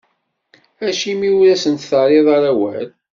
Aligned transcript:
Acimi 0.87 1.29
ur 1.39 1.45
asent-terriḍ 1.53 2.27
ara 2.37 2.49
awal? 2.51 2.87